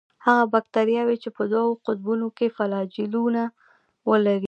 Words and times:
هغه 0.25 0.43
باکتریاوې 0.53 1.15
چې 1.23 1.29
په 1.37 1.43
دوو 1.51 1.79
قطبونو 1.85 2.27
کې 2.37 2.53
فلاجیلونه 2.57 3.43
ولري. 4.09 4.39